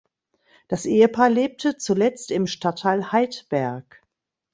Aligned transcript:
Das 0.67 0.87
Ehepaar 0.87 1.29
lebte 1.29 1.77
zuletzt 1.77 2.31
im 2.31 2.47
Stadtteil 2.47 3.11
Heidberg. 3.11 4.01